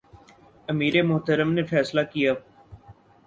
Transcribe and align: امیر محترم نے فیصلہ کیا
امیر 0.69 0.95
محترم 1.03 1.49
نے 1.53 1.63
فیصلہ 1.63 2.01
کیا 2.13 2.33